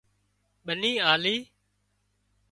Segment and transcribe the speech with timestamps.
[0.65, 1.35] ٻنِي آلي